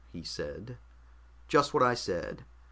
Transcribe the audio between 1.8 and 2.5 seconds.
I said.